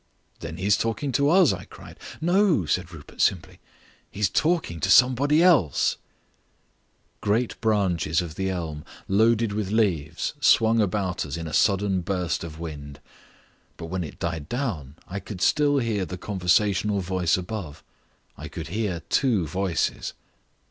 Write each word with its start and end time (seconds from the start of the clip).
"Then 0.39 0.57
he 0.57 0.65
is 0.65 0.77
talking 0.77 1.11
to 1.11 1.29
us," 1.29 1.53
I 1.53 1.65
cried. 1.65 1.99
"No," 2.19 2.65
said 2.65 2.91
Rupert 2.91 3.21
simply, 3.21 3.59
"he's 4.09 4.31
talking 4.31 4.79
to 4.79 4.89
somebody 4.89 5.43
else." 5.43 5.97
Great 7.21 7.61
branches 7.61 8.19
of 8.19 8.33
the 8.33 8.49
elm 8.49 8.83
loaded 9.07 9.53
with 9.53 9.69
leaves 9.69 10.33
swung 10.39 10.81
about 10.81 11.23
us 11.23 11.37
in 11.37 11.45
a 11.45 11.53
sudden 11.53 12.01
burst 12.01 12.43
of 12.43 12.59
wind, 12.59 12.99
but 13.77 13.91
when 13.91 14.03
it 14.03 14.17
died 14.17 14.49
down 14.49 14.95
I 15.07 15.19
could 15.19 15.39
still 15.39 15.77
hear 15.77 16.03
the 16.03 16.17
conversational 16.17 17.01
voice 17.01 17.37
above. 17.37 17.83
I 18.35 18.47
could 18.47 18.69
hear 18.69 19.01
two 19.11 19.45
voices. 19.45 20.13